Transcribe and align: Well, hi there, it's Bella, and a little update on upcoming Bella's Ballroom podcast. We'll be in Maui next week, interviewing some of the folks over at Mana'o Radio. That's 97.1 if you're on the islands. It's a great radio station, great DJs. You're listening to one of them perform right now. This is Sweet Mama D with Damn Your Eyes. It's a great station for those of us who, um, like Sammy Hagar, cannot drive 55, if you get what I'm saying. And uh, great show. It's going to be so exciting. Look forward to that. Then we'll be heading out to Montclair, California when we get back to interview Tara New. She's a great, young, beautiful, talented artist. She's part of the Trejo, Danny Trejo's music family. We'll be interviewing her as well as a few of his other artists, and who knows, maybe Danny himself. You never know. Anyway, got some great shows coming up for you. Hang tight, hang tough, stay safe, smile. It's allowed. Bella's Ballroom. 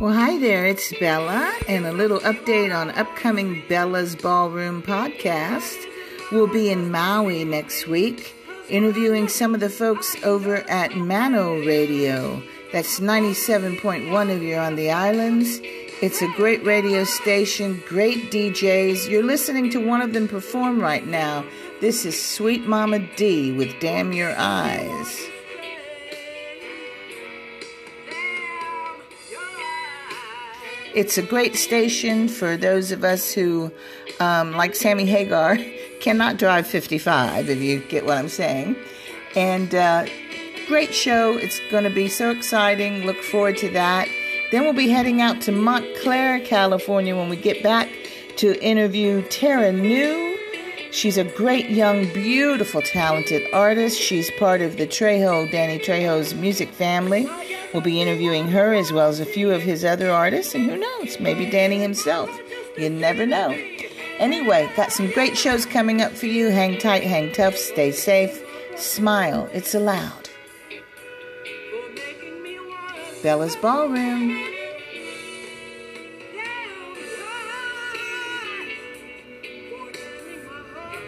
Well, 0.00 0.12
hi 0.12 0.38
there, 0.38 0.64
it's 0.64 0.96
Bella, 1.00 1.52
and 1.66 1.84
a 1.84 1.92
little 1.92 2.20
update 2.20 2.72
on 2.72 2.92
upcoming 2.92 3.64
Bella's 3.68 4.14
Ballroom 4.14 4.80
podcast. 4.80 5.76
We'll 6.30 6.46
be 6.46 6.70
in 6.70 6.92
Maui 6.92 7.44
next 7.44 7.88
week, 7.88 8.32
interviewing 8.68 9.26
some 9.26 9.54
of 9.54 9.60
the 9.60 9.68
folks 9.68 10.14
over 10.22 10.58
at 10.70 10.92
Mana'o 10.92 11.66
Radio. 11.66 12.40
That's 12.70 13.00
97.1 13.00 14.36
if 14.36 14.40
you're 14.40 14.60
on 14.60 14.76
the 14.76 14.92
islands. 14.92 15.58
It's 16.00 16.22
a 16.22 16.32
great 16.36 16.64
radio 16.64 17.02
station, 17.02 17.82
great 17.88 18.30
DJs. 18.30 19.10
You're 19.10 19.24
listening 19.24 19.68
to 19.70 19.84
one 19.84 20.00
of 20.00 20.12
them 20.12 20.28
perform 20.28 20.80
right 20.80 21.08
now. 21.08 21.44
This 21.80 22.06
is 22.06 22.22
Sweet 22.22 22.68
Mama 22.68 23.00
D 23.16 23.50
with 23.50 23.80
Damn 23.80 24.12
Your 24.12 24.32
Eyes. 24.38 25.27
It's 30.94 31.18
a 31.18 31.22
great 31.22 31.56
station 31.56 32.28
for 32.28 32.56
those 32.56 32.92
of 32.92 33.04
us 33.04 33.32
who, 33.32 33.70
um, 34.20 34.52
like 34.52 34.74
Sammy 34.74 35.06
Hagar, 35.06 35.58
cannot 36.00 36.38
drive 36.38 36.66
55, 36.66 37.48
if 37.48 37.60
you 37.60 37.80
get 37.80 38.06
what 38.06 38.18
I'm 38.18 38.28
saying. 38.28 38.76
And 39.36 39.74
uh, 39.74 40.06
great 40.66 40.94
show. 40.94 41.32
It's 41.32 41.60
going 41.70 41.84
to 41.84 41.90
be 41.90 42.08
so 42.08 42.30
exciting. 42.30 43.04
Look 43.04 43.22
forward 43.22 43.56
to 43.58 43.70
that. 43.70 44.08
Then 44.50 44.64
we'll 44.64 44.72
be 44.72 44.88
heading 44.88 45.20
out 45.20 45.40
to 45.42 45.52
Montclair, 45.52 46.40
California 46.40 47.14
when 47.14 47.28
we 47.28 47.36
get 47.36 47.62
back 47.62 47.90
to 48.36 48.58
interview 48.64 49.22
Tara 49.28 49.72
New. 49.72 50.38
She's 50.90 51.18
a 51.18 51.24
great, 51.24 51.68
young, 51.68 52.10
beautiful, 52.14 52.80
talented 52.80 53.46
artist. 53.52 54.00
She's 54.00 54.30
part 54.32 54.62
of 54.62 54.78
the 54.78 54.86
Trejo, 54.86 55.50
Danny 55.50 55.78
Trejo's 55.78 56.34
music 56.34 56.70
family. 56.70 57.28
We'll 57.72 57.82
be 57.82 58.00
interviewing 58.00 58.48
her 58.48 58.72
as 58.72 58.92
well 58.92 59.08
as 59.08 59.20
a 59.20 59.26
few 59.26 59.50
of 59.50 59.62
his 59.62 59.84
other 59.84 60.10
artists, 60.10 60.54
and 60.54 60.64
who 60.64 60.76
knows, 60.78 61.20
maybe 61.20 61.50
Danny 61.50 61.78
himself. 61.78 62.30
You 62.78 62.88
never 62.88 63.26
know. 63.26 63.50
Anyway, 64.18 64.70
got 64.74 64.92
some 64.92 65.10
great 65.10 65.36
shows 65.36 65.66
coming 65.66 66.00
up 66.00 66.12
for 66.12 66.26
you. 66.26 66.48
Hang 66.48 66.78
tight, 66.78 67.04
hang 67.04 67.32
tough, 67.32 67.56
stay 67.56 67.92
safe, 67.92 68.42
smile. 68.76 69.48
It's 69.52 69.74
allowed. 69.74 70.28
Bella's 73.22 73.56
Ballroom. 73.56 74.57